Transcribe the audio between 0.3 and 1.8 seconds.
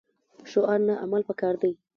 شعار نه عمل پکار دی